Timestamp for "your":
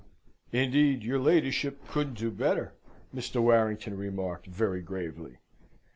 1.03-1.19